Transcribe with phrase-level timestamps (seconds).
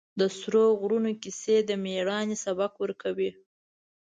[0.19, 3.31] د سرو غرونو کیسې د مېړانې سبق ورکوي.